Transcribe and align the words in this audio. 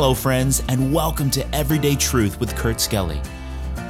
Hello, 0.00 0.14
friends, 0.14 0.62
and 0.68 0.94
welcome 0.94 1.28
to 1.28 1.44
Everyday 1.52 1.96
Truth 1.96 2.38
with 2.38 2.54
Kurt 2.54 2.80
Skelly. 2.80 3.20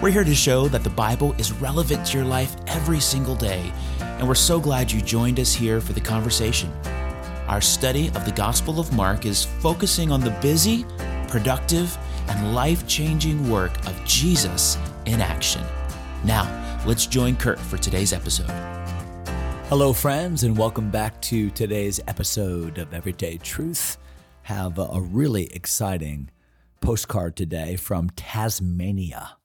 We're 0.00 0.08
here 0.08 0.24
to 0.24 0.34
show 0.34 0.66
that 0.68 0.82
the 0.82 0.88
Bible 0.88 1.34
is 1.34 1.52
relevant 1.52 2.06
to 2.06 2.16
your 2.16 2.26
life 2.26 2.56
every 2.66 2.98
single 2.98 3.34
day, 3.34 3.70
and 4.00 4.26
we're 4.26 4.34
so 4.34 4.58
glad 4.58 4.90
you 4.90 5.02
joined 5.02 5.38
us 5.38 5.52
here 5.52 5.82
for 5.82 5.92
the 5.92 6.00
conversation. 6.00 6.72
Our 7.46 7.60
study 7.60 8.08
of 8.08 8.24
the 8.24 8.32
Gospel 8.32 8.80
of 8.80 8.90
Mark 8.90 9.26
is 9.26 9.44
focusing 9.60 10.10
on 10.10 10.22
the 10.22 10.30
busy, 10.40 10.86
productive, 11.28 11.94
and 12.28 12.54
life 12.54 12.88
changing 12.88 13.50
work 13.50 13.76
of 13.86 14.02
Jesus 14.06 14.78
in 15.04 15.20
action. 15.20 15.62
Now, 16.24 16.48
let's 16.86 17.04
join 17.04 17.36
Kurt 17.36 17.58
for 17.58 17.76
today's 17.76 18.14
episode. 18.14 18.48
Hello, 19.68 19.92
friends, 19.92 20.42
and 20.42 20.56
welcome 20.56 20.90
back 20.90 21.20
to 21.20 21.50
today's 21.50 22.00
episode 22.08 22.78
of 22.78 22.94
Everyday 22.94 23.36
Truth. 23.36 23.98
Have 24.48 24.78
a 24.78 24.98
really 24.98 25.44
exciting 25.54 26.30
postcard 26.80 27.36
today 27.36 27.76
from 27.76 28.08
Tasmania. 28.16 29.36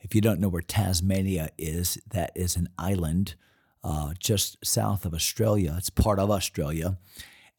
If 0.00 0.14
you 0.14 0.20
don't 0.20 0.40
know 0.40 0.50
where 0.50 0.60
Tasmania 0.60 1.48
is, 1.56 1.98
that 2.10 2.32
is 2.34 2.54
an 2.54 2.68
island 2.78 3.34
uh, 3.82 4.12
just 4.18 4.58
south 4.62 5.06
of 5.06 5.14
Australia. 5.14 5.76
It's 5.78 5.88
part 5.88 6.18
of 6.18 6.30
Australia. 6.30 6.98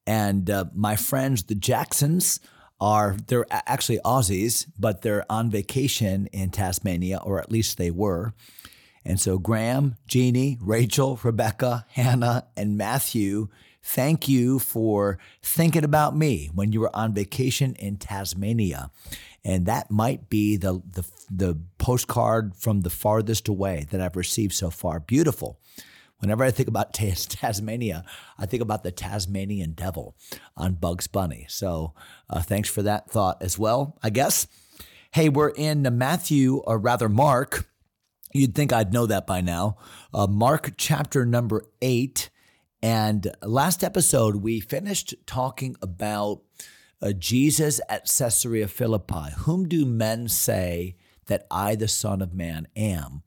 And 0.06 0.52
uh, 0.52 0.66
my 0.72 0.96
friends, 0.96 1.42
the 1.42 1.56
Jacksons, 1.56 2.40
are 2.80 3.18
they're 3.26 3.48
actually 3.50 3.98
Aussies, 4.06 4.68
but 4.78 5.02
they're 5.02 5.26
on 5.32 5.50
vacation 5.50 6.28
in 6.28 6.52
Tasmania, 6.52 7.20
or 7.23 7.40
at 7.40 7.52
least 7.52 7.80
they 7.80 7.90
were. 7.90 8.36
And 9.04 9.20
so, 9.20 9.40
Graham, 9.40 9.96
Jeannie, 10.08 10.59
Rachel, 10.62 11.20
Rebecca, 11.23 11.88
Hannah, 11.90 12.46
and 12.56 12.78
Matthew, 12.78 13.48
thank 13.88 14.27
you 14.27 14.59
for 14.59 15.18
thinking 15.41 15.86
about 15.86 16.16
me 16.16 16.50
when 16.54 16.73
you 16.73 16.82
were 16.82 16.95
on 16.95 17.14
vacation 17.14 17.73
in 17.76 17.95
Tasmania. 17.98 18.91
And 19.45 19.66
that 19.66 19.90
might 19.90 20.30
be 20.30 20.58
the, 20.58 20.82
the, 20.91 21.05
the 21.32 21.58
postcard 21.78 22.56
from 22.58 22.81
the 22.81 22.89
farthest 22.89 23.47
away 23.47 23.88
that 23.92 24.02
I've 24.02 24.17
received 24.17 24.53
so 24.53 24.70
far. 24.70 25.00
Beautiful. 25.00 25.59
Whenever 26.20 26.44
I 26.44 26.52
think 26.52 26.67
about 26.67 26.94
Tasmania, 26.94 28.03
I 28.38 28.45
think 28.45 28.62
about 28.62 28.84
the 28.84 28.92
Tasmanian 28.92 29.72
devil 29.72 30.16
on 30.58 30.73
Bugs 30.73 31.08
Bunny. 31.08 31.45
So 31.47 31.94
uh, 32.30 32.42
thanks 32.42 32.67
for 32.67 32.81
that 32.81 33.09
thought 33.09 33.42
as 33.42 33.58
well, 33.58 33.97
I 34.03 34.09
guess. 34.09 34.47
Hey, 35.12 35.30
we're 35.30 35.50
in 35.50 35.88
Matthew, 35.97 36.58
or 36.58 36.78
rather 36.78 37.08
Mark 37.08 37.67
You'd 38.34 38.53
think 38.53 38.73
I'd 38.73 38.94
know 38.94 39.06
that 39.06 39.25
by 39.25 39.42
now. 39.42 39.78
Uh, 40.14 40.28
Mark 40.28 40.73
chapter 40.78 41.25
number 41.25 41.64
eight. 41.81 42.30
And 42.81 43.31
last 43.42 43.83
episode, 43.83 44.38
we 44.38 44.59
finished 44.59 45.16
talking 45.25 45.75
about 45.81 46.42
uh, 47.02 47.14
Jesus 47.14 47.81
at 47.89 48.08
Caesarea 48.08 48.67
Philippi. 48.67 49.31
Whom 49.39 49.67
do 49.67 49.86
men 49.86 50.28
say 50.28 50.95
that 51.25 51.47
I, 51.50 51.75
the 51.75 51.88
Son 51.88 52.22
of 52.22 52.34
Man, 52.34 52.67
am? 52.75 53.23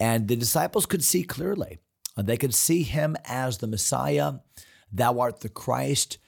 And 0.00 0.28
the 0.28 0.36
disciples 0.36 0.86
could 0.86 1.04
see 1.04 1.22
clearly. 1.22 1.78
Uh, 2.16 2.22
they 2.22 2.36
could 2.36 2.54
see 2.54 2.82
him 2.82 3.16
as 3.24 3.58
the 3.58 3.66
Messiah, 3.66 4.34
thou 4.90 5.20
art 5.20 5.40
the 5.40 5.48
Christ. 5.48 6.18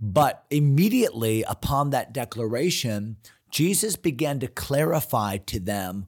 But 0.00 0.44
immediately 0.50 1.42
upon 1.44 1.90
that 1.90 2.12
declaration, 2.12 3.16
Jesus 3.50 3.96
began 3.96 4.40
to 4.40 4.48
clarify 4.48 5.36
to 5.38 5.60
them 5.60 6.06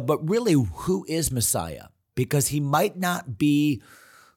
but 0.00 0.28
really, 0.28 0.52
who 0.52 1.04
is 1.08 1.30
Messiah? 1.30 1.86
Because 2.14 2.48
he 2.48 2.60
might 2.60 2.96
not 2.96 3.38
be 3.38 3.82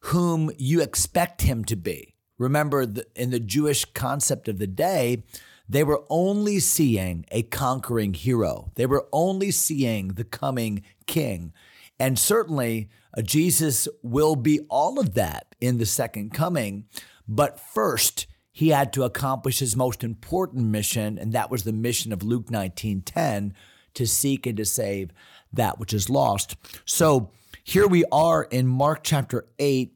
whom 0.05 0.51
you 0.57 0.81
expect 0.81 1.41
him 1.41 1.65
to 1.65 1.75
be. 1.75 2.15
Remember, 2.37 2.85
in 3.15 3.29
the 3.31 3.39
Jewish 3.39 3.85
concept 3.85 4.47
of 4.47 4.59
the 4.59 4.67
day, 4.67 5.23
they 5.67 5.83
were 5.83 6.03
only 6.09 6.59
seeing 6.59 7.25
a 7.31 7.41
conquering 7.43 8.13
hero. 8.13 8.71
They 8.75 8.85
were 8.85 9.07
only 9.11 9.49
seeing 9.49 10.09
the 10.09 10.23
coming 10.23 10.83
king. 11.07 11.53
And 11.97 12.19
certainly, 12.19 12.89
uh, 13.17 13.21
Jesus 13.23 13.87
will 14.03 14.35
be 14.35 14.59
all 14.69 14.99
of 14.99 15.15
that 15.15 15.55
in 15.59 15.77
the 15.79 15.85
second 15.85 16.33
coming. 16.33 16.85
But 17.27 17.59
first, 17.59 18.27
he 18.51 18.69
had 18.69 18.93
to 18.93 19.03
accomplish 19.03 19.59
his 19.59 19.75
most 19.75 20.03
important 20.03 20.65
mission, 20.65 21.17
and 21.17 21.33
that 21.33 21.49
was 21.49 21.63
the 21.63 21.73
mission 21.73 22.13
of 22.13 22.21
Luke 22.21 22.51
19 22.51 23.01
10 23.01 23.55
to 23.95 24.05
seek 24.05 24.45
and 24.45 24.57
to 24.57 24.65
save 24.65 25.11
that 25.51 25.79
which 25.79 25.93
is 25.93 26.09
lost. 26.09 26.57
So 26.85 27.31
here 27.63 27.87
we 27.87 28.05
are 28.11 28.43
in 28.43 28.67
Mark 28.67 29.03
chapter 29.03 29.47
8, 29.57 29.94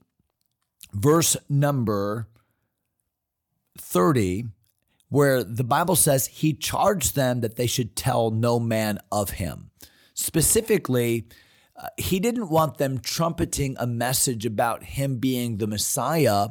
verse 0.94 1.38
number 1.48 2.28
30, 3.78 4.46
where 5.10 5.44
the 5.44 5.64
Bible 5.64 5.96
says 5.96 6.28
he 6.28 6.54
charged 6.54 7.16
them 7.16 7.42
that 7.42 7.56
they 7.56 7.68
should 7.68 7.96
tell 7.96 8.32
no 8.32 8.60
man 8.60 9.00
of 9.12 9.32
him. 9.32 9.72
Specifically, 10.14 11.28
uh, 11.76 11.88
he 11.98 12.20
didn't 12.20 12.50
want 12.50 12.78
them 12.78 13.00
trumpeting 13.00 13.76
a 13.80 13.88
message 13.88 14.46
about 14.46 14.84
him 14.84 15.18
being 15.18 15.58
the 15.58 15.68
Messiah 15.68 16.50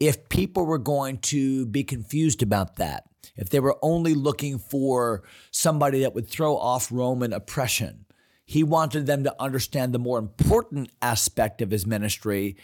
if 0.00 0.28
people 0.28 0.66
were 0.66 0.78
going 0.78 1.18
to 1.18 1.66
be 1.66 1.84
confused 1.84 2.42
about 2.42 2.76
that, 2.76 3.04
if 3.36 3.48
they 3.50 3.60
were 3.60 3.78
only 3.82 4.14
looking 4.14 4.58
for 4.58 5.22
somebody 5.50 6.00
that 6.00 6.14
would 6.14 6.28
throw 6.28 6.56
off 6.56 6.90
Roman 6.90 7.32
oppression. 7.32 8.04
He 8.44 8.62
wanted 8.62 9.06
them 9.06 9.24
to 9.24 9.42
understand 9.42 9.92
the 9.92 9.98
more 9.98 10.18
important 10.18 10.90
aspect 11.02 11.60
of 11.60 11.70
his 11.70 11.86
ministry, 11.86 12.56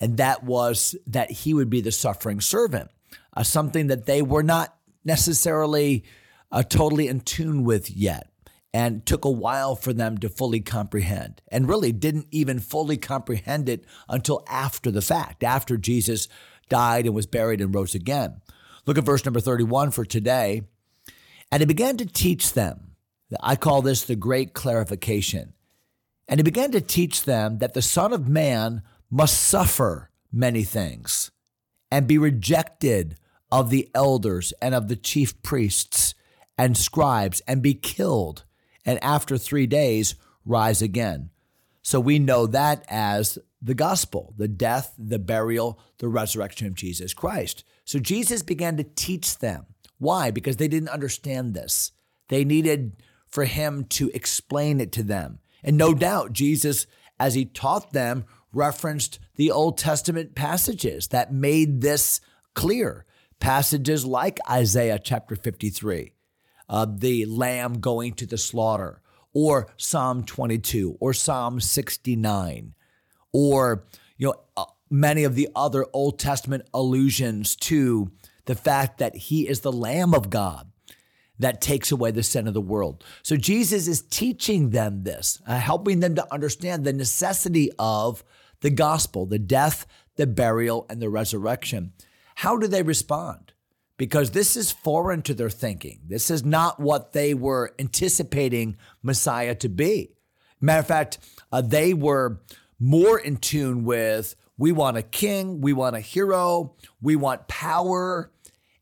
and 0.00 0.16
that 0.16 0.44
was 0.44 0.96
that 1.06 1.30
he 1.30 1.54
would 1.54 1.70
be 1.70 1.80
the 1.80 1.92
suffering 1.92 2.40
servant, 2.40 2.90
uh, 3.36 3.42
something 3.42 3.88
that 3.88 4.06
they 4.06 4.22
were 4.22 4.42
not 4.42 4.74
necessarily 5.04 6.04
uh, 6.50 6.62
totally 6.62 7.08
in 7.08 7.20
tune 7.20 7.64
with 7.64 7.90
yet. 7.90 8.26
And 8.72 9.04
took 9.04 9.24
a 9.24 9.30
while 9.30 9.74
for 9.74 9.92
them 9.92 10.16
to 10.18 10.28
fully 10.28 10.60
comprehend, 10.60 11.42
and 11.48 11.68
really 11.68 11.90
didn't 11.90 12.28
even 12.30 12.60
fully 12.60 12.96
comprehend 12.96 13.68
it 13.68 13.84
until 14.08 14.44
after 14.48 14.92
the 14.92 15.02
fact, 15.02 15.42
after 15.42 15.76
Jesus 15.76 16.28
died 16.68 17.04
and 17.04 17.12
was 17.12 17.26
buried 17.26 17.60
and 17.60 17.74
rose 17.74 17.96
again. 17.96 18.40
Look 18.86 18.96
at 18.96 19.02
verse 19.02 19.24
number 19.24 19.40
31 19.40 19.90
for 19.90 20.04
today. 20.04 20.62
And 21.50 21.60
he 21.60 21.66
began 21.66 21.96
to 21.96 22.06
teach 22.06 22.52
them 22.52 22.90
I 23.40 23.56
call 23.56 23.82
this 23.82 24.04
the 24.04 24.16
great 24.16 24.54
clarification. 24.54 25.52
And 26.28 26.38
he 26.38 26.44
began 26.44 26.72
to 26.72 26.80
teach 26.80 27.24
them 27.24 27.58
that 27.58 27.74
the 27.74 27.82
Son 27.82 28.12
of 28.12 28.28
Man 28.28 28.82
must 29.10 29.40
suffer 29.40 30.10
many 30.32 30.62
things 30.62 31.30
and 31.90 32.06
be 32.06 32.18
rejected 32.18 33.16
of 33.50 33.70
the 33.70 33.90
elders 33.94 34.52
and 34.62 34.74
of 34.74 34.88
the 34.88 34.96
chief 34.96 35.40
priests 35.42 36.14
and 36.56 36.76
scribes 36.76 37.40
and 37.48 37.62
be 37.62 37.74
killed, 37.74 38.44
and 38.84 39.02
after 39.02 39.36
three 39.36 39.66
days 39.66 40.14
rise 40.44 40.82
again. 40.82 41.30
So 41.82 41.98
we 41.98 42.18
know 42.18 42.46
that 42.46 42.84
as 42.88 43.38
the 43.62 43.74
gospel, 43.74 44.34
the 44.36 44.48
death, 44.48 44.94
the 44.98 45.18
burial, 45.18 45.80
the 45.98 46.08
resurrection 46.08 46.66
of 46.66 46.74
Jesus 46.74 47.14
Christ. 47.14 47.64
So 47.84 47.98
Jesus 47.98 48.42
began 48.42 48.76
to 48.76 48.84
teach 48.84 49.38
them. 49.38 49.66
Why? 49.98 50.30
Because 50.30 50.56
they 50.56 50.68
didn't 50.68 50.88
understand 50.90 51.54
this. 51.54 51.92
They 52.28 52.44
needed 52.44 53.02
for 53.26 53.44
him 53.44 53.84
to 53.84 54.10
explain 54.10 54.80
it 54.80 54.92
to 54.92 55.02
them. 55.02 55.40
And 55.62 55.76
no 55.76 55.94
doubt, 55.94 56.32
Jesus, 56.32 56.86
as 57.18 57.34
he 57.34 57.44
taught 57.44 57.92
them, 57.92 58.24
referenced 58.52 59.18
the 59.36 59.50
Old 59.50 59.78
Testament 59.78 60.34
passages 60.34 61.08
that 61.08 61.32
made 61.32 61.80
this 61.80 62.20
clear. 62.54 63.06
Passages 63.38 64.04
like 64.04 64.38
Isaiah 64.50 64.98
chapter 64.98 65.34
53, 65.34 66.12
uh, 66.68 66.86
the 66.94 67.24
lamb 67.24 67.80
going 67.80 68.12
to 68.14 68.26
the 68.26 68.36
slaughter, 68.36 69.00
or 69.32 69.72
Psalm 69.78 70.24
22, 70.24 70.98
or 71.00 71.14
Psalm 71.14 71.58
69, 71.58 72.74
or 73.32 73.86
you 74.18 74.26
know 74.26 74.34
uh, 74.58 74.66
many 74.90 75.24
of 75.24 75.36
the 75.36 75.48
other 75.56 75.86
Old 75.94 76.18
Testament 76.18 76.68
allusions 76.74 77.56
to 77.56 78.10
the 78.44 78.54
fact 78.54 78.98
that 78.98 79.16
he 79.16 79.48
is 79.48 79.60
the 79.60 79.72
Lamb 79.72 80.12
of 80.12 80.28
God 80.28 80.70
that 81.38 81.62
takes 81.62 81.90
away 81.90 82.10
the 82.10 82.22
sin 82.22 82.46
of 82.46 82.54
the 82.54 82.60
world. 82.60 83.02
So 83.22 83.36
Jesus 83.36 83.88
is 83.88 84.02
teaching 84.02 84.70
them 84.70 85.04
this, 85.04 85.40
uh, 85.46 85.58
helping 85.58 86.00
them 86.00 86.14
to 86.16 86.32
understand 86.32 86.84
the 86.84 86.92
necessity 86.92 87.70
of 87.78 88.22
the 88.60 88.70
gospel, 88.70 89.26
the 89.26 89.38
death, 89.38 89.86
the 90.16 90.26
burial, 90.26 90.86
and 90.88 91.00
the 91.00 91.08
resurrection. 91.08 91.92
How 92.36 92.56
do 92.56 92.66
they 92.66 92.82
respond? 92.82 93.52
Because 93.96 94.30
this 94.30 94.56
is 94.56 94.72
foreign 94.72 95.22
to 95.22 95.34
their 95.34 95.50
thinking. 95.50 96.00
This 96.06 96.30
is 96.30 96.44
not 96.44 96.80
what 96.80 97.12
they 97.12 97.34
were 97.34 97.74
anticipating 97.78 98.76
Messiah 99.02 99.54
to 99.56 99.68
be. 99.68 100.14
Matter 100.60 100.80
of 100.80 100.86
fact, 100.86 101.18
uh, 101.52 101.60
they 101.60 101.94
were 101.94 102.40
more 102.78 103.18
in 103.18 103.36
tune 103.36 103.84
with 103.84 104.36
we 104.56 104.72
want 104.72 104.98
a 104.98 105.02
king, 105.02 105.60
we 105.62 105.72
want 105.72 105.96
a 105.96 106.00
hero, 106.00 106.76
we 107.00 107.16
want 107.16 107.48
power, 107.48 108.30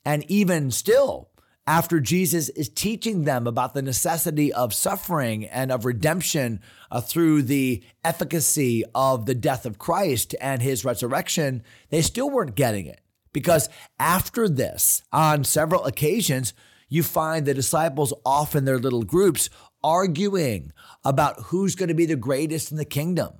and 0.04 0.28
even 0.28 0.70
still, 0.72 1.30
after 1.68 2.00
Jesus 2.00 2.48
is 2.48 2.70
teaching 2.70 3.24
them 3.24 3.46
about 3.46 3.74
the 3.74 3.82
necessity 3.82 4.50
of 4.50 4.72
suffering 4.72 5.44
and 5.44 5.70
of 5.70 5.84
redemption 5.84 6.62
uh, 6.90 6.98
through 7.02 7.42
the 7.42 7.84
efficacy 8.02 8.84
of 8.94 9.26
the 9.26 9.34
death 9.34 9.66
of 9.66 9.78
Christ 9.78 10.34
and 10.40 10.62
his 10.62 10.82
resurrection, 10.82 11.62
they 11.90 12.00
still 12.00 12.30
weren't 12.30 12.54
getting 12.54 12.86
it. 12.86 13.02
Because 13.34 13.68
after 14.00 14.48
this, 14.48 15.02
on 15.12 15.44
several 15.44 15.84
occasions, 15.84 16.54
you 16.88 17.02
find 17.02 17.44
the 17.44 17.52
disciples 17.52 18.14
off 18.24 18.56
in 18.56 18.64
their 18.64 18.78
little 18.78 19.02
groups 19.02 19.50
arguing 19.84 20.72
about 21.04 21.38
who's 21.48 21.74
going 21.74 21.90
to 21.90 21.94
be 21.94 22.06
the 22.06 22.16
greatest 22.16 22.70
in 22.70 22.78
the 22.78 22.86
kingdom, 22.86 23.34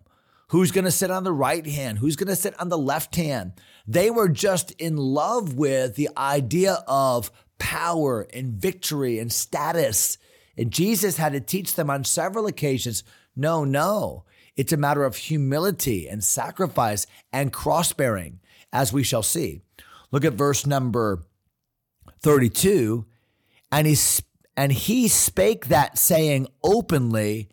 who's 0.48 0.70
going 0.70 0.84
to 0.84 0.90
sit 0.90 1.10
on 1.10 1.24
the 1.24 1.32
right 1.32 1.66
hand, 1.66 1.96
who's 1.96 2.16
going 2.16 2.28
to 2.28 2.36
sit 2.36 2.60
on 2.60 2.68
the 2.68 2.76
left 2.76 3.16
hand. 3.16 3.52
They 3.86 4.10
were 4.10 4.28
just 4.28 4.72
in 4.72 4.98
love 4.98 5.54
with 5.54 5.96
the 5.96 6.10
idea 6.14 6.84
of 6.86 7.30
power 7.58 8.26
and 8.32 8.54
victory 8.54 9.18
and 9.18 9.32
status. 9.32 10.18
And 10.56 10.70
Jesus 10.70 11.16
had 11.16 11.32
to 11.32 11.40
teach 11.40 11.74
them 11.74 11.90
on 11.90 12.04
several 12.04 12.46
occasions 12.46 13.04
no, 13.36 13.64
no. 13.64 14.24
It's 14.56 14.72
a 14.72 14.76
matter 14.76 15.04
of 15.04 15.14
humility 15.14 16.08
and 16.08 16.24
sacrifice 16.24 17.06
and 17.32 17.52
cross 17.52 17.92
bearing, 17.92 18.40
as 18.72 18.92
we 18.92 19.04
shall 19.04 19.22
see. 19.22 19.62
Look 20.10 20.24
at 20.24 20.32
verse 20.32 20.66
number 20.66 21.22
32. 22.20 23.06
And 23.70 23.86
he, 23.86 23.96
and 24.56 24.72
he 24.72 25.06
spake 25.06 25.66
that 25.66 25.98
saying 25.98 26.48
openly, 26.64 27.48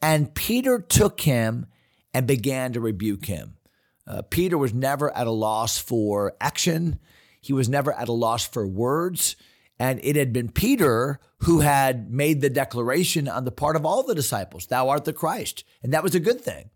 and 0.00 0.34
Peter 0.34 0.78
took 0.78 1.20
him 1.20 1.66
and 2.14 2.26
began 2.26 2.72
to 2.72 2.80
rebuke 2.80 3.26
him. 3.26 3.58
Uh, 4.06 4.22
Peter 4.22 4.56
was 4.56 4.72
never 4.72 5.14
at 5.14 5.26
a 5.26 5.32
loss 5.32 5.76
for 5.76 6.34
action, 6.40 6.98
he 7.46 7.52
was 7.52 7.68
never 7.68 7.92
at 7.92 8.08
a 8.08 8.12
loss 8.12 8.46
for 8.46 8.66
words. 8.66 9.36
And 9.78 10.00
it 10.02 10.16
had 10.16 10.32
been 10.32 10.48
Peter 10.48 11.20
who 11.40 11.60
had 11.60 12.10
made 12.10 12.40
the 12.40 12.50
declaration 12.50 13.28
on 13.28 13.44
the 13.44 13.52
part 13.52 13.76
of 13.76 13.84
all 13.84 14.02
the 14.02 14.14
disciples, 14.14 14.66
Thou 14.66 14.88
art 14.88 15.04
the 15.04 15.12
Christ. 15.12 15.64
And 15.82 15.92
that 15.92 16.02
was 16.02 16.14
a 16.14 16.20
good 16.20 16.40
thing. 16.40 16.70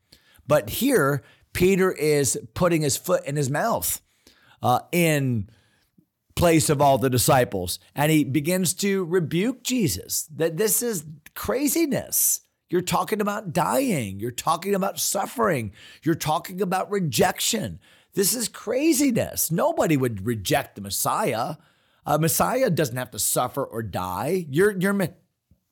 But 0.47 0.71
here, 0.71 1.23
Peter 1.53 1.91
is 1.93 2.39
putting 2.55 2.83
his 2.83 2.97
foot 2.97 3.25
in 3.25 3.37
his 3.37 3.51
mouth 3.51 4.01
uh, 4.63 4.81
in 4.93 5.49
place 6.37 6.71
of 6.71 6.81
all 6.81 6.99
the 6.99 7.11
disciples. 7.11 7.79
And 7.95 8.13
he 8.13 8.25
begins 8.25 8.75
to 8.75 9.05
rebuke 9.05 9.63
Jesus 9.63 10.29
that 10.37 10.57
this 10.57 10.83
is 10.83 11.05
craziness. 11.35 12.43
You're 12.69 12.83
talking 12.83 13.21
about 13.21 13.53
dying. 13.53 14.21
You're 14.21 14.31
talking 14.31 14.75
about 14.75 15.01
suffering. 15.01 15.73
You're 16.03 16.15
talking 16.15 16.63
about 16.63 16.91
rejection. 16.91 17.81
This 18.15 18.35
is 18.35 18.49
craziness. 18.49 19.51
Nobody 19.51 19.97
would 19.97 20.27
reject 20.27 20.75
the 20.75 20.81
Messiah. 20.81 21.57
A 22.05 22.19
Messiah 22.19 22.71
doesn't 22.71 22.97
have 22.97 23.11
to 23.13 23.19
suffer 23.19 23.65
or 23.65 23.83
die. 23.83 24.47
You're 24.49 24.73
you're 24.73 25.09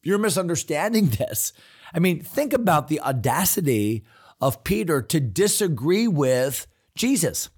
you're 0.02 0.18
misunderstanding 0.18 1.06
this. 1.18 1.52
I 1.92 1.98
mean, 1.98 2.22
think 2.22 2.52
about 2.52 2.88
the 2.88 3.00
audacity 3.00 4.04
of 4.40 4.62
Peter 4.62 5.02
to 5.02 5.20
disagree 5.20 6.06
with 6.06 6.66
Jesus. 6.94 7.50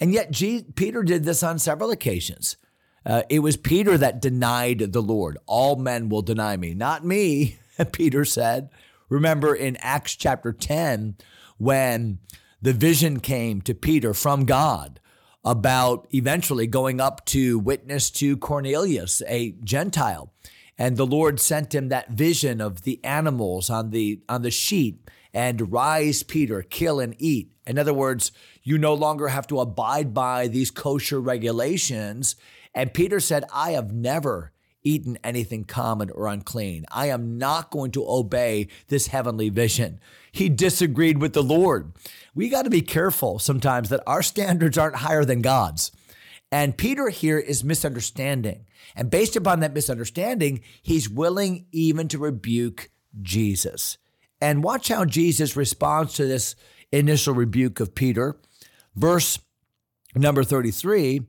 And 0.00 0.12
yet 0.12 0.30
G- 0.30 0.64
Peter 0.74 1.02
did 1.02 1.24
this 1.24 1.42
on 1.42 1.58
several 1.58 1.90
occasions. 1.90 2.56
Uh, 3.04 3.22
it 3.28 3.40
was 3.40 3.56
Peter 3.56 3.98
that 3.98 4.22
denied 4.22 4.92
the 4.92 5.02
Lord. 5.02 5.36
All 5.46 5.76
men 5.76 6.08
will 6.08 6.22
deny 6.22 6.56
me, 6.56 6.72
not 6.74 7.04
me, 7.04 7.58
Peter 7.92 8.24
said. 8.24 8.70
Remember 9.08 9.54
in 9.54 9.76
Acts 9.76 10.16
chapter 10.16 10.52
10 10.52 11.16
when 11.58 12.18
the 12.62 12.72
vision 12.72 13.18
came 13.20 13.60
to 13.62 13.74
Peter 13.74 14.14
from 14.14 14.44
God 14.44 15.00
about 15.44 16.06
eventually 16.12 16.68
going 16.68 17.00
up 17.00 17.24
to 17.26 17.58
witness 17.58 18.08
to 18.12 18.36
Cornelius, 18.36 19.20
a 19.26 19.56
Gentile. 19.64 20.32
And 20.78 20.96
the 20.96 21.06
Lord 21.06 21.40
sent 21.40 21.74
him 21.74 21.88
that 21.88 22.10
vision 22.10 22.60
of 22.60 22.82
the 22.82 23.04
animals 23.04 23.68
on 23.68 23.90
the 23.90 24.20
on 24.28 24.42
the 24.42 24.50
sheet 24.50 25.10
and 25.34 25.72
rise 25.72 26.22
Peter, 26.22 26.62
kill 26.62 27.00
and 27.00 27.14
eat. 27.18 27.50
In 27.66 27.78
other 27.78 27.94
words, 27.94 28.32
you 28.62 28.78
no 28.78 28.94
longer 28.94 29.28
have 29.28 29.46
to 29.48 29.60
abide 29.60 30.14
by 30.14 30.46
these 30.46 30.70
kosher 30.70 31.20
regulations. 31.20 32.36
And 32.74 32.94
Peter 32.94 33.20
said, 33.20 33.44
I 33.52 33.72
have 33.72 33.92
never 33.92 34.52
eaten 34.84 35.18
anything 35.22 35.64
common 35.64 36.10
or 36.10 36.26
unclean. 36.26 36.84
I 36.90 37.06
am 37.06 37.38
not 37.38 37.70
going 37.70 37.90
to 37.92 38.08
obey 38.08 38.68
this 38.88 39.08
heavenly 39.08 39.48
vision. 39.48 40.00
He 40.30 40.48
disagreed 40.48 41.18
with 41.18 41.32
the 41.32 41.42
Lord. 41.42 41.92
We 42.34 42.48
got 42.48 42.62
to 42.62 42.70
be 42.70 42.82
careful 42.82 43.38
sometimes 43.38 43.88
that 43.90 44.02
our 44.06 44.22
standards 44.22 44.78
aren't 44.78 44.96
higher 44.96 45.24
than 45.24 45.42
God's. 45.42 45.92
And 46.50 46.76
Peter 46.76 47.08
here 47.08 47.38
is 47.38 47.64
misunderstanding. 47.64 48.66
And 48.94 49.10
based 49.10 49.36
upon 49.36 49.60
that 49.60 49.72
misunderstanding, 49.72 50.60
he's 50.82 51.08
willing 51.08 51.66
even 51.72 52.08
to 52.08 52.18
rebuke 52.18 52.90
Jesus. 53.22 53.96
And 54.40 54.62
watch 54.62 54.88
how 54.88 55.04
Jesus 55.04 55.56
responds 55.56 56.14
to 56.14 56.26
this 56.26 56.54
initial 56.90 57.32
rebuke 57.32 57.80
of 57.80 57.94
Peter. 57.94 58.36
Verse 58.94 59.38
number 60.14 60.44
33 60.44 61.22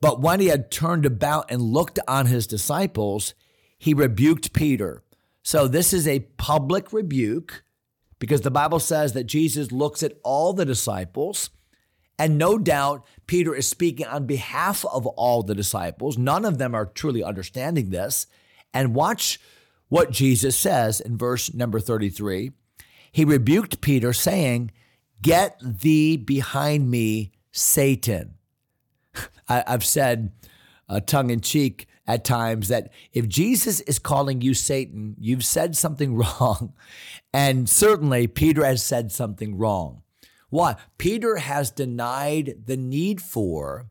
But 0.00 0.20
when 0.20 0.40
he 0.40 0.46
had 0.46 0.70
turned 0.70 1.06
about 1.06 1.50
and 1.50 1.60
looked 1.60 1.98
on 2.06 2.26
his 2.26 2.46
disciples, 2.46 3.34
he 3.78 3.94
rebuked 3.94 4.52
Peter. 4.52 5.02
So 5.42 5.68
this 5.68 5.92
is 5.92 6.06
a 6.06 6.20
public 6.38 6.92
rebuke 6.92 7.62
because 8.18 8.40
the 8.40 8.50
Bible 8.50 8.80
says 8.80 9.12
that 9.12 9.24
Jesus 9.24 9.72
looks 9.72 10.02
at 10.02 10.18
all 10.22 10.52
the 10.52 10.64
disciples. 10.64 11.50
And 12.18 12.38
no 12.38 12.58
doubt, 12.58 13.06
Peter 13.26 13.54
is 13.54 13.68
speaking 13.68 14.06
on 14.06 14.26
behalf 14.26 14.84
of 14.86 15.06
all 15.06 15.42
the 15.42 15.54
disciples. 15.54 16.16
None 16.16 16.44
of 16.44 16.58
them 16.58 16.74
are 16.74 16.86
truly 16.86 17.22
understanding 17.22 17.90
this. 17.90 18.26
And 18.72 18.94
watch 18.94 19.38
what 19.88 20.10
Jesus 20.10 20.56
says 20.56 21.00
in 21.00 21.16
verse 21.18 21.52
number 21.52 21.78
33. 21.78 22.52
He 23.12 23.24
rebuked 23.24 23.80
Peter, 23.80 24.12
saying, 24.12 24.70
Get 25.22 25.58
thee 25.62 26.16
behind 26.16 26.90
me, 26.90 27.32
Satan. 27.52 28.35
I, 29.48 29.64
have 29.66 29.84
said, 29.84 30.32
uh, 30.88 31.00
tongue 31.00 31.30
in 31.30 31.40
cheek, 31.40 31.86
at 32.06 32.24
times 32.24 32.68
that 32.68 32.92
if 33.12 33.28
Jesus 33.28 33.80
is 33.80 33.98
calling 33.98 34.40
you 34.40 34.54
Satan, 34.54 35.16
you've 35.18 35.44
said 35.44 35.76
something 35.76 36.14
wrong. 36.16 36.72
And 37.32 37.68
certainly 37.68 38.26
Peter 38.26 38.64
has 38.64 38.82
said 38.82 39.12
something 39.12 39.58
wrong. 39.58 40.02
Why? 40.48 40.76
Peter 40.98 41.36
has 41.36 41.70
denied 41.70 42.62
the 42.66 42.76
need 42.76 43.20
for 43.20 43.90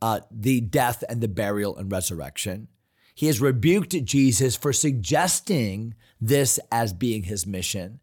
uh, 0.00 0.20
the 0.30 0.60
death 0.60 1.04
and 1.08 1.20
the 1.20 1.28
burial 1.28 1.76
and 1.76 1.92
resurrection. 1.92 2.68
He 3.14 3.26
has 3.26 3.40
rebuked 3.40 4.04
Jesus 4.04 4.56
for 4.56 4.72
suggesting 4.72 5.94
this 6.20 6.58
as 6.72 6.92
being 6.92 7.24
his 7.24 7.46
mission. 7.46 8.00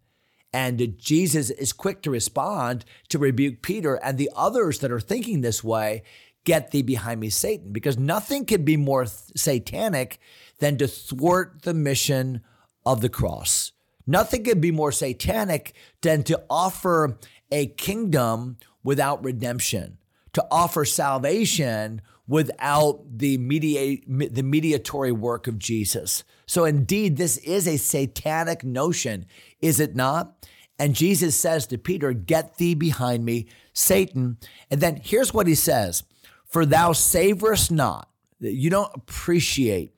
And 0.53 0.97
Jesus 0.97 1.49
is 1.49 1.73
quick 1.73 2.01
to 2.03 2.11
respond 2.11 2.85
to 3.09 3.17
rebuke 3.17 3.61
Peter 3.61 3.95
and 3.95 4.17
the 4.17 4.29
others 4.35 4.79
that 4.79 4.91
are 4.91 4.99
thinking 4.99 5.41
this 5.41 5.63
way 5.63 6.03
Get 6.43 6.71
thee 6.71 6.81
behind 6.81 7.19
me, 7.19 7.29
Satan, 7.29 7.71
because 7.71 7.99
nothing 7.99 8.45
could 8.45 8.65
be 8.65 8.77
more 8.77 9.05
satanic 9.05 10.19
than 10.59 10.77
to 10.77 10.87
thwart 10.87 11.61
the 11.63 11.73
mission 11.73 12.41
of 12.85 13.01
the 13.01 13.09
cross. 13.09 13.71
Nothing 14.07 14.43
could 14.43 14.61
be 14.61 14.71
more 14.71 14.91
satanic 14.91 15.73
than 16.01 16.23
to 16.23 16.41
offer 16.49 17.17
a 17.51 17.67
kingdom 17.67 18.57
without 18.83 19.23
redemption, 19.23 19.97
to 20.33 20.45
offer 20.49 20.85
salvation 20.85 22.01
without 22.27 23.03
the 23.17 23.37
mediate, 23.37 24.05
the 24.07 24.41
mediatory 24.41 25.11
work 25.11 25.47
of 25.47 25.59
Jesus. 25.59 26.23
So 26.47 26.65
indeed, 26.65 27.17
this 27.17 27.37
is 27.37 27.67
a 27.67 27.77
satanic 27.77 28.63
notion, 28.63 29.25
is 29.61 29.79
it 29.79 29.95
not? 29.95 30.47
And 30.79 30.95
Jesus 30.95 31.35
says 31.35 31.67
to 31.67 31.77
Peter, 31.77 32.11
Get 32.13 32.57
thee 32.57 32.73
behind 32.73 33.23
me, 33.23 33.47
Satan. 33.73 34.37
And 34.71 34.81
then 34.81 34.99
here's 35.03 35.33
what 35.33 35.45
he 35.45 35.55
says 35.55 36.03
for 36.51 36.65
thou 36.65 36.91
savorest 36.91 37.71
not, 37.71 38.09
you 38.39 38.69
don't 38.69 38.91
appreciate, 38.93 39.95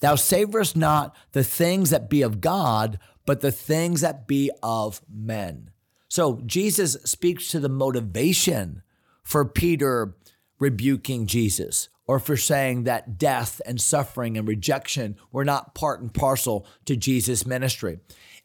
thou 0.00 0.14
savorest 0.14 0.76
not 0.76 1.16
the 1.32 1.42
things 1.42 1.90
that 1.90 2.10
be 2.10 2.22
of 2.22 2.40
God, 2.40 2.98
but 3.24 3.40
the 3.40 3.50
things 3.50 4.02
that 4.02 4.28
be 4.28 4.50
of 4.62 5.00
men. 5.12 5.70
So 6.08 6.42
Jesus 6.46 6.92
speaks 7.04 7.48
to 7.48 7.58
the 7.58 7.68
motivation 7.68 8.82
for 9.22 9.44
Peter 9.44 10.14
rebuking 10.58 11.26
Jesus 11.26 11.88
or 12.06 12.20
for 12.20 12.36
saying 12.36 12.84
that 12.84 13.18
death 13.18 13.60
and 13.66 13.80
suffering 13.80 14.38
and 14.38 14.46
rejection 14.46 15.16
were 15.32 15.44
not 15.44 15.74
part 15.74 16.00
and 16.00 16.12
parcel 16.12 16.66
to 16.84 16.94
Jesus' 16.94 17.46
ministry. 17.46 17.98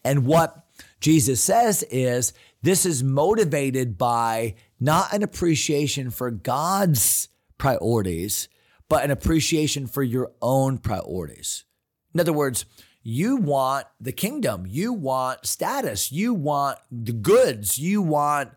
And 0.04 0.26
what 0.26 0.66
Jesus 1.00 1.42
says 1.42 1.84
is 1.84 2.34
this 2.64 2.86
is 2.86 3.04
motivated 3.04 3.98
by 3.98 4.56
not 4.80 5.14
an 5.14 5.22
appreciation 5.22 6.10
for 6.10 6.32
God's 6.32 7.28
priorities, 7.62 8.50
but 8.90 9.04
an 9.04 9.12
appreciation 9.12 9.86
for 9.86 10.02
your 10.02 10.32
own 10.42 10.80
priorities. 10.80 11.64
In 12.12 12.20
other 12.20 12.34
words, 12.34 12.66
you 13.04 13.36
want 13.36 13.86
the 14.00 14.12
kingdom, 14.12 14.66
you 14.68 14.92
want 14.92 15.46
status, 15.46 16.12
you 16.12 16.34
want 16.34 16.80
the 16.92 17.12
goods, 17.12 17.78
you 17.78 18.02
want 18.02 18.50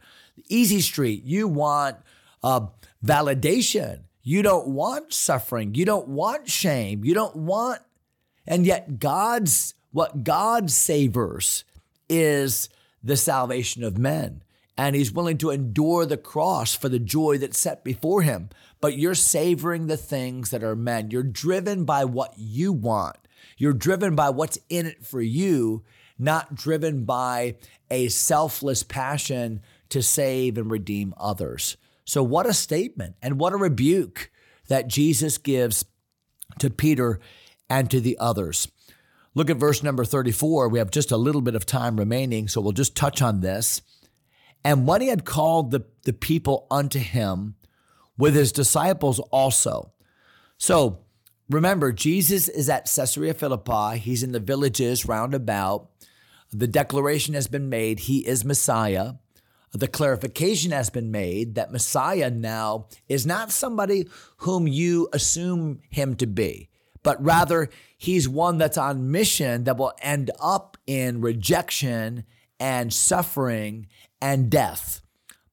easy 0.48 0.80
street, 0.80 1.22
you 1.22 1.46
want 1.46 1.98
uh, 2.42 2.68
validation. 3.04 4.04
You 4.22 4.40
don't 4.40 4.68
want 4.68 5.12
suffering, 5.12 5.74
you 5.74 5.84
don't 5.84 6.08
want 6.08 6.48
shame, 6.48 7.04
you 7.04 7.12
don't 7.12 7.36
want, 7.36 7.82
and 8.46 8.64
yet 8.64 8.98
God's 8.98 9.74
what 9.92 10.24
God 10.24 10.70
savors 10.70 11.64
is 12.08 12.70
the 13.02 13.18
salvation 13.18 13.84
of 13.84 13.98
men. 13.98 14.42
And 14.76 14.96
he's 14.96 15.12
willing 15.12 15.38
to 15.38 15.50
endure 15.50 16.04
the 16.04 16.16
cross 16.16 16.74
for 16.74 16.88
the 16.88 16.98
joy 16.98 17.38
that's 17.38 17.58
set 17.58 17.84
before 17.84 18.22
him. 18.22 18.50
But 18.80 18.98
you're 18.98 19.14
savoring 19.14 19.86
the 19.86 19.96
things 19.96 20.50
that 20.50 20.64
are 20.64 20.76
meant. 20.76 21.12
You're 21.12 21.22
driven 21.22 21.84
by 21.84 22.04
what 22.04 22.34
you 22.36 22.72
want. 22.72 23.16
You're 23.56 23.72
driven 23.72 24.14
by 24.16 24.30
what's 24.30 24.58
in 24.68 24.86
it 24.86 25.04
for 25.04 25.20
you, 25.20 25.84
not 26.18 26.54
driven 26.54 27.04
by 27.04 27.56
a 27.90 28.08
selfless 28.08 28.82
passion 28.82 29.60
to 29.90 30.02
save 30.02 30.58
and 30.58 30.70
redeem 30.70 31.14
others. 31.16 31.76
So, 32.04 32.22
what 32.22 32.46
a 32.46 32.52
statement 32.52 33.16
and 33.22 33.38
what 33.38 33.52
a 33.52 33.56
rebuke 33.56 34.30
that 34.68 34.88
Jesus 34.88 35.38
gives 35.38 35.84
to 36.58 36.70
Peter 36.70 37.20
and 37.70 37.90
to 37.90 38.00
the 38.00 38.18
others. 38.18 38.68
Look 39.34 39.50
at 39.50 39.56
verse 39.56 39.82
number 39.82 40.04
34. 40.04 40.68
We 40.68 40.78
have 40.78 40.90
just 40.90 41.10
a 41.10 41.16
little 41.16 41.40
bit 41.40 41.54
of 41.54 41.66
time 41.66 41.96
remaining, 41.96 42.48
so 42.48 42.60
we'll 42.60 42.72
just 42.72 42.96
touch 42.96 43.20
on 43.20 43.40
this. 43.40 43.82
And 44.64 44.86
when 44.86 45.02
he 45.02 45.08
had 45.08 45.24
called 45.24 45.70
the, 45.70 45.84
the 46.04 46.12
people 46.12 46.66
unto 46.70 46.98
him 46.98 47.56
with 48.16 48.34
his 48.34 48.52
disciples 48.52 49.18
also. 49.30 49.92
So 50.56 51.00
remember, 51.50 51.92
Jesus 51.92 52.48
is 52.48 52.68
at 52.68 52.90
Caesarea 52.92 53.34
Philippi. 53.34 53.98
He's 53.98 54.22
in 54.22 54.32
the 54.32 54.40
villages 54.40 55.06
round 55.06 55.34
about. 55.34 55.90
The 56.50 56.66
declaration 56.68 57.34
has 57.34 57.48
been 57.48 57.68
made, 57.68 58.00
he 58.00 58.26
is 58.26 58.44
Messiah. 58.44 59.14
The 59.72 59.88
clarification 59.88 60.70
has 60.70 60.88
been 60.88 61.10
made 61.10 61.56
that 61.56 61.72
Messiah 61.72 62.30
now 62.30 62.86
is 63.08 63.26
not 63.26 63.50
somebody 63.50 64.08
whom 64.38 64.68
you 64.68 65.08
assume 65.12 65.80
him 65.90 66.14
to 66.16 66.28
be, 66.28 66.68
but 67.02 67.22
rather 67.22 67.68
he's 67.98 68.28
one 68.28 68.56
that's 68.58 68.78
on 68.78 69.10
mission 69.10 69.64
that 69.64 69.76
will 69.76 69.92
end 70.00 70.30
up 70.40 70.76
in 70.86 71.20
rejection 71.20 72.24
and 72.60 72.92
suffering 72.92 73.88
and 74.24 74.48
death, 74.48 75.02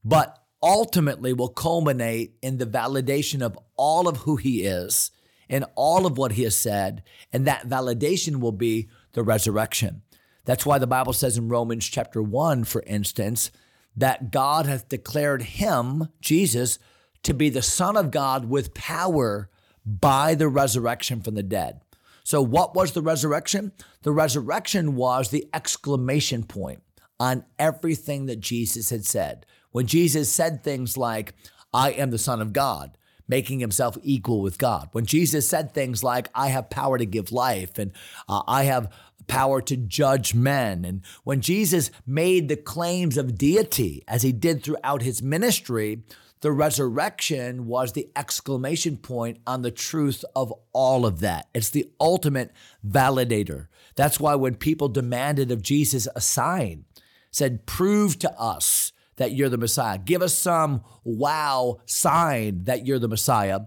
but 0.01 0.45
ultimately 0.63 1.33
will 1.33 1.49
culminate 1.49 2.37
in 2.41 2.57
the 2.57 2.65
validation 2.65 3.41
of 3.41 3.59
all 3.75 4.07
of 4.07 4.17
who 4.19 4.37
he 4.37 4.63
is 4.63 5.11
and 5.49 5.65
all 5.75 6.05
of 6.05 6.17
what 6.17 6.31
he 6.31 6.43
has 6.43 6.55
said. 6.55 7.03
And 7.33 7.45
that 7.45 7.67
validation 7.67 8.39
will 8.39 8.53
be 8.53 8.87
the 9.11 9.23
resurrection. 9.23 10.03
That's 10.45 10.65
why 10.65 10.79
the 10.79 10.87
Bible 10.87 11.11
says 11.11 11.37
in 11.37 11.49
Romans 11.49 11.85
chapter 11.85 12.23
1, 12.23 12.63
for 12.63 12.81
instance, 12.87 13.51
that 13.97 14.31
God 14.31 14.67
hath 14.67 14.87
declared 14.87 15.41
him, 15.41 16.07
Jesus, 16.21 16.79
to 17.23 17.33
be 17.33 17.49
the 17.49 17.61
Son 17.61 17.97
of 17.97 18.09
God 18.09 18.45
with 18.45 18.73
power 18.73 19.49
by 19.85 20.33
the 20.33 20.47
resurrection 20.47 21.19
from 21.19 21.35
the 21.35 21.43
dead. 21.43 21.81
So, 22.23 22.41
what 22.41 22.73
was 22.73 22.93
the 22.93 23.01
resurrection? 23.01 23.73
The 24.03 24.13
resurrection 24.13 24.95
was 24.95 25.29
the 25.29 25.49
exclamation 25.53 26.43
point 26.43 26.81
on 27.21 27.45
everything 27.59 28.25
that 28.25 28.39
Jesus 28.39 28.89
had 28.89 29.05
said. 29.05 29.45
When 29.69 29.85
Jesus 29.85 30.31
said 30.31 30.63
things 30.63 30.97
like, 30.97 31.35
I 31.71 31.91
am 31.91 32.09
the 32.09 32.17
Son 32.17 32.41
of 32.41 32.51
God, 32.51 32.97
making 33.27 33.59
himself 33.59 33.95
equal 34.01 34.41
with 34.41 34.57
God. 34.57 34.89
When 34.91 35.05
Jesus 35.05 35.47
said 35.47 35.71
things 35.71 36.03
like, 36.03 36.29
I 36.33 36.47
have 36.47 36.71
power 36.71 36.97
to 36.97 37.05
give 37.05 37.31
life 37.31 37.77
and 37.77 37.91
uh, 38.27 38.41
I 38.47 38.63
have 38.63 38.91
power 39.27 39.61
to 39.61 39.77
judge 39.77 40.33
men. 40.33 40.83
And 40.83 41.03
when 41.23 41.41
Jesus 41.41 41.91
made 42.07 42.49
the 42.49 42.57
claims 42.57 43.17
of 43.17 43.37
deity, 43.37 44.03
as 44.07 44.23
he 44.23 44.31
did 44.31 44.63
throughout 44.63 45.03
his 45.03 45.21
ministry, 45.21 46.01
the 46.41 46.51
resurrection 46.51 47.67
was 47.67 47.93
the 47.93 48.09
exclamation 48.15 48.97
point 48.97 49.37
on 49.45 49.61
the 49.61 49.69
truth 49.69 50.25
of 50.35 50.51
all 50.73 51.05
of 51.05 51.19
that. 51.19 51.49
It's 51.53 51.69
the 51.69 51.87
ultimate 51.99 52.51
validator. 52.83 53.67
That's 53.95 54.19
why 54.19 54.33
when 54.33 54.55
people 54.55 54.89
demanded 54.89 55.51
of 55.51 55.61
Jesus 55.61 56.07
a 56.15 56.21
sign, 56.21 56.85
said, 57.31 57.65
Prove 57.65 58.19
to 58.19 58.31
us 58.39 58.91
that 59.17 59.31
you're 59.31 59.49
the 59.49 59.57
Messiah, 59.57 59.97
give 59.97 60.21
us 60.21 60.33
some 60.33 60.83
wow 61.03 61.79
sign 61.85 62.63
that 62.65 62.85
you're 62.85 62.99
the 62.99 63.07
Messiah. 63.07 63.61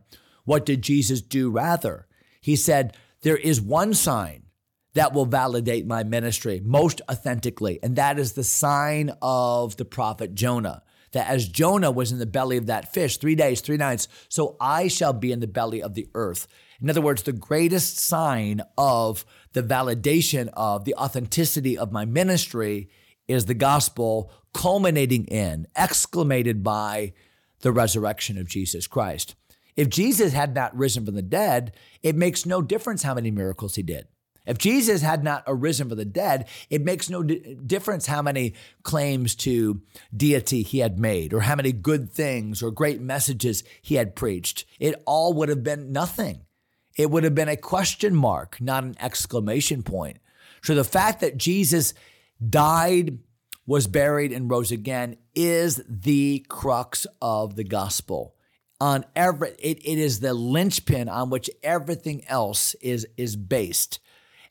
What 0.44 0.66
did 0.66 0.82
Jesus 0.82 1.20
do 1.20 1.50
rather? 1.50 2.06
He 2.40 2.56
said, 2.56 2.96
There 3.22 3.36
is 3.36 3.60
one 3.60 3.94
sign 3.94 4.44
that 4.94 5.12
will 5.12 5.26
validate 5.26 5.86
my 5.86 6.02
ministry 6.04 6.60
most 6.64 7.00
authentically. 7.10 7.78
And 7.82 7.96
that 7.96 8.18
is 8.18 8.32
the 8.32 8.44
sign 8.44 9.12
of 9.20 9.76
the 9.76 9.84
prophet 9.84 10.34
Jonah. 10.34 10.82
That 11.12 11.28
as 11.28 11.48
Jonah 11.48 11.90
was 11.90 12.10
in 12.10 12.18
the 12.18 12.26
belly 12.26 12.56
of 12.56 12.66
that 12.66 12.92
fish 12.92 13.18
three 13.18 13.34
days, 13.34 13.60
three 13.60 13.76
nights, 13.76 14.08
so 14.28 14.56
I 14.60 14.88
shall 14.88 15.12
be 15.12 15.30
in 15.30 15.40
the 15.40 15.46
belly 15.46 15.82
of 15.82 15.94
the 15.94 16.08
earth. 16.14 16.48
In 16.80 16.90
other 16.90 17.00
words, 17.00 17.22
the 17.22 17.32
greatest 17.32 17.98
sign 17.98 18.62
of 18.76 19.24
the 19.52 19.62
validation 19.62 20.48
of 20.54 20.84
the 20.84 20.94
authenticity 20.96 21.78
of 21.78 21.92
my 21.92 22.04
ministry 22.04 22.88
is 23.28 23.46
the 23.46 23.54
gospel 23.54 24.30
culminating 24.52 25.24
in, 25.26 25.66
exclamated 25.76 26.62
by 26.62 27.12
the 27.60 27.72
resurrection 27.72 28.38
of 28.38 28.48
Jesus 28.48 28.86
Christ. 28.86 29.34
If 29.76 29.88
Jesus 29.88 30.32
had 30.32 30.54
not 30.54 30.76
risen 30.76 31.04
from 31.04 31.14
the 31.14 31.22
dead, 31.22 31.74
it 32.02 32.14
makes 32.14 32.46
no 32.46 32.62
difference 32.62 33.02
how 33.02 33.14
many 33.14 33.30
miracles 33.30 33.74
he 33.74 33.82
did. 33.82 34.06
If 34.46 34.58
Jesus 34.58 35.00
had 35.00 35.24
not 35.24 35.42
arisen 35.46 35.88
from 35.88 35.96
the 35.96 36.04
dead, 36.04 36.48
it 36.68 36.84
makes 36.84 37.08
no 37.08 37.22
di- 37.22 37.56
difference 37.66 38.06
how 38.06 38.20
many 38.20 38.54
claims 38.82 39.34
to 39.36 39.80
deity 40.14 40.62
he 40.62 40.80
had 40.80 40.98
made, 40.98 41.32
or 41.32 41.40
how 41.40 41.56
many 41.56 41.72
good 41.72 42.10
things 42.10 42.62
or 42.62 42.70
great 42.70 43.00
messages 43.00 43.64
he 43.80 43.94
had 43.94 44.14
preached. 44.14 44.66
It 44.78 45.02
all 45.06 45.32
would 45.34 45.48
have 45.48 45.64
been 45.64 45.92
nothing. 45.92 46.42
It 46.96 47.10
would 47.10 47.24
have 47.24 47.34
been 47.34 47.48
a 47.48 47.56
question 47.56 48.14
mark, 48.14 48.60
not 48.60 48.84
an 48.84 48.96
exclamation 49.00 49.82
point. 49.82 50.18
So 50.62 50.74
the 50.74 50.84
fact 50.84 51.20
that 51.20 51.38
Jesus 51.38 51.94
died, 52.50 53.18
was 53.66 53.86
buried, 53.86 54.32
and 54.32 54.50
rose 54.50 54.72
again 54.72 55.16
is 55.34 55.82
the 55.88 56.44
crux 56.48 57.06
of 57.20 57.56
the 57.56 57.64
gospel. 57.64 58.34
On 58.80 59.04
every, 59.16 59.50
it, 59.50 59.78
it 59.84 59.98
is 59.98 60.20
the 60.20 60.34
linchpin 60.34 61.08
on 61.08 61.30
which 61.30 61.48
everything 61.62 62.24
else 62.26 62.74
is, 62.74 63.06
is 63.16 63.36
based. 63.36 64.00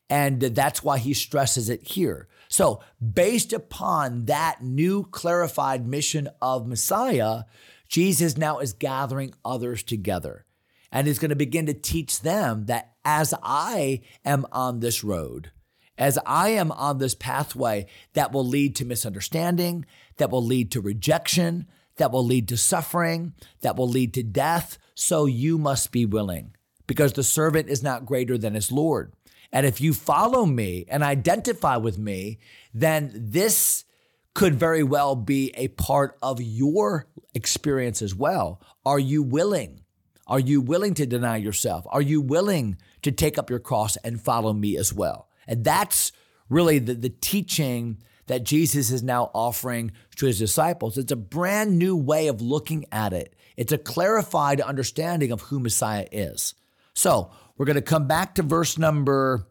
And 0.10 0.42
that's 0.42 0.84
why 0.84 0.98
he 0.98 1.14
stresses 1.14 1.70
it 1.70 1.88
here. 1.88 2.28
So, 2.48 2.82
based 3.02 3.52
upon 3.52 4.26
that 4.26 4.62
new 4.62 5.06
clarified 5.06 5.88
mission 5.88 6.30
of 6.42 6.68
Messiah, 6.68 7.44
Jesus 7.88 8.38
now 8.38 8.60
is 8.60 8.74
gathering 8.74 9.34
others 9.44 9.82
together 9.82 10.46
and 10.92 11.08
is 11.08 11.20
going 11.20 11.30
to 11.30 11.36
begin 11.36 11.66
to 11.66 11.74
teach 11.74 12.22
them 12.22 12.66
that 12.68 12.94
as 13.04 13.34
I 13.42 14.02
am 14.24 14.46
on 14.52 14.80
this 14.80 15.04
road, 15.04 15.52
as 15.98 16.18
I 16.26 16.50
am 16.50 16.72
on 16.72 16.98
this 16.98 17.16
pathway 17.16 17.88
that 18.14 18.32
will 18.32 18.46
lead 18.46 18.76
to 18.78 18.86
misunderstanding, 18.86 19.86
that 20.18 20.32
will 20.32 20.44
lead 20.44 20.72
to 20.72 20.82
rejection, 20.82 21.68
that 21.98 22.12
will 22.12 22.26
lead 22.26 22.48
to 22.50 22.58
suffering, 22.58 23.34
that 23.62 23.76
will 23.76 23.88
lead 23.88 24.14
to 24.16 24.24
death, 24.24 24.78
so 24.96 25.26
you 25.26 25.58
must 25.58 25.92
be 25.92 26.06
willing 26.06 26.56
because 26.88 27.14
the 27.14 27.24
servant 27.24 27.70
is 27.70 27.84
not 27.84 28.06
greater 28.06 28.38
than 28.38 28.56
his 28.56 28.72
Lord. 28.72 29.14
And 29.52 29.66
if 29.66 29.80
you 29.80 29.94
follow 29.94 30.46
me 30.46 30.86
and 30.88 31.04
identify 31.04 31.78
with 31.78 31.98
me, 31.98 32.40
then 32.74 33.12
this 33.14 33.86
could 34.34 34.56
very 34.56 34.84
well 34.84 35.16
be 35.16 35.52
a 35.56 35.68
part 35.70 36.18
of 36.22 36.42
your 36.42 37.08
experience 37.36 38.02
as 38.02 38.16
well. 38.16 38.60
Are 38.84 39.00
you 39.00 39.22
willing? 39.22 39.82
Are 40.26 40.40
you 40.40 40.60
willing 40.60 40.96
to 40.96 41.06
deny 41.06 41.38
yourself? 41.38 41.86
Are 41.90 42.02
you 42.02 42.20
willing 42.20 42.78
to 43.04 43.12
take 43.12 43.38
up 43.38 43.50
your 43.50 43.60
cross 43.60 43.96
and 43.98 44.20
follow 44.20 44.54
me 44.54 44.76
as 44.76 44.92
well? 44.92 45.28
And 45.48 45.64
that's 45.64 46.12
really 46.50 46.80
the, 46.80 46.94
the 46.94 47.10
teaching 47.10 47.98
that 48.28 48.44
Jesus 48.44 48.92
is 48.92 49.04
now 49.04 49.32
offering 49.34 49.92
to 50.16 50.26
his 50.26 50.40
disciples. 50.40 50.98
It's 50.98 51.12
a 51.12 51.18
brand 51.18 51.78
new 51.78 51.96
way 51.96 52.28
of 52.28 52.42
looking 52.42 52.86
at 52.92 53.14
it. 53.14 53.36
It's 53.58 53.72
a 53.72 53.78
clarified 53.78 54.62
understanding 54.62 55.32
of 55.32 55.42
who 55.42 55.60
Messiah 55.60 56.08
is. 56.12 56.54
So 56.94 57.32
we're 57.58 57.66
going 57.66 57.76
to 57.76 57.82
come 57.82 58.08
back 58.08 58.36
to 58.36 58.44
verse 58.44 58.78
number 58.78 59.48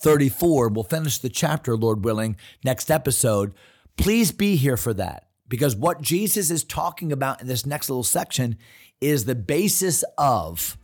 34. 0.00 0.68
We'll 0.68 0.84
finish 0.84 1.18
the 1.18 1.28
chapter, 1.28 1.76
Lord 1.76 2.04
willing, 2.04 2.36
next 2.64 2.90
episode. 2.90 3.52
Please 3.96 4.32
be 4.32 4.56
here 4.56 4.76
for 4.76 4.94
that 4.94 5.28
because 5.48 5.76
what 5.76 6.00
Jesus 6.00 6.50
is 6.50 6.64
talking 6.64 7.12
about 7.12 7.40
in 7.40 7.46
this 7.46 7.66
next 7.66 7.90
little 7.90 8.02
section 8.02 8.56
is 9.00 9.24
the 9.24 9.34
basis 9.34 10.02
of 10.16 10.76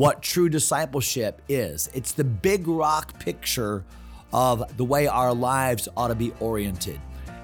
what 0.00 0.22
true 0.22 0.48
discipleship 0.48 1.42
is. 1.46 1.90
It's 1.92 2.12
the 2.12 2.24
big 2.24 2.66
rock 2.66 3.18
picture 3.18 3.84
of 4.32 4.78
the 4.78 4.84
way 4.84 5.06
our 5.06 5.34
lives 5.34 5.90
ought 5.94 6.08
to 6.08 6.14
be 6.14 6.32
oriented. 6.40 6.98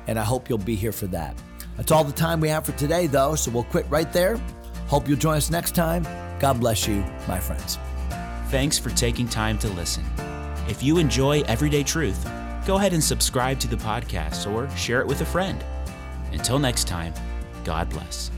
And 0.07 0.19
I 0.19 0.25
hope 0.25 0.49
you'll 0.49 0.57
be 0.57 0.75
here 0.75 0.91
for 0.91 1.07
that. 1.09 1.37
That's 1.77 1.93
all 1.93 2.03
the 2.03 2.15
time 2.15 2.41
we 2.41 2.49
have 2.49 2.65
for 2.65 2.73
today, 2.73 3.09
though, 3.09 3.35
so 3.35 3.51
we'll 3.51 3.65
quit 3.65 3.85
right 3.91 4.11
there. 4.11 4.41
Hope 4.87 5.07
you'll 5.07 5.19
join 5.19 5.37
us 5.37 5.51
next 5.51 5.75
time. 5.75 6.05
God 6.41 6.59
bless 6.59 6.89
you, 6.89 7.05
my 7.29 7.39
friends. 7.39 7.79
Thanks 8.49 8.79
for 8.79 8.89
taking 8.89 9.29
time 9.29 9.59
to 9.59 9.69
listen. 9.75 10.07
If 10.67 10.83
you 10.83 10.97
enjoy 10.97 11.43
Everyday 11.43 11.83
Truth, 11.83 12.25
go 12.67 12.77
ahead 12.77 12.95
and 12.95 13.05
subscribe 13.05 13.61
to 13.61 13.69
the 13.69 13.77
podcast 13.77 14.51
or 14.51 14.75
share 14.79 15.03
it 15.03 15.07
with 15.07 15.21
a 15.21 15.27
friend. 15.27 15.63
Until 16.33 16.59
next 16.59 16.89
time, 16.89 17.13
God 17.65 17.91
bless. 17.91 18.31